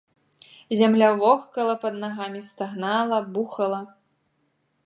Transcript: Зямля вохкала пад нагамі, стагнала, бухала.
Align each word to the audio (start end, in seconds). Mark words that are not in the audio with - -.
Зямля 0.79 1.09
вохкала 1.19 1.75
пад 1.85 1.95
нагамі, 2.05 2.41
стагнала, 2.49 3.17
бухала. 3.37 3.81